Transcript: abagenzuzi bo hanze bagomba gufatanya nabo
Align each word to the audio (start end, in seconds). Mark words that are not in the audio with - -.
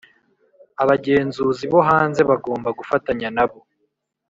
abagenzuzi 0.81 1.63
bo 1.71 1.79
hanze 1.89 2.21
bagomba 2.29 2.69
gufatanya 2.79 3.27
nabo 3.35 3.59